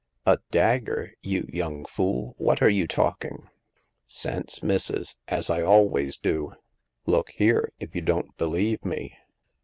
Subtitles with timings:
[0.33, 2.33] "A dagger, you young fool!
[2.39, 3.47] What are you talking?"
[4.07, 6.53] Sense, missus— as I' always do.
[7.05, 9.15] Look here, if you don't believe me."